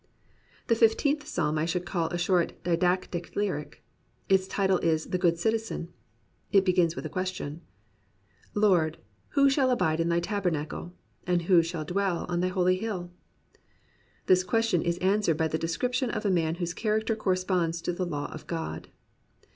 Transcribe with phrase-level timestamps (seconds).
[0.65, 3.83] The Fifteenth Psalm I should call a short didactic lyric.
[4.29, 5.89] Its title is The Good Citizen,
[6.51, 7.61] It begins with a question:
[8.55, 8.97] Lord,
[9.35, 10.93] who shall abide in thy tabernacle?
[11.45, 13.11] Who shall dwell in thy holy hill?
[14.25, 18.03] This question is answered by the description of a man whose character corresponds to the
[18.03, 18.87] law of God.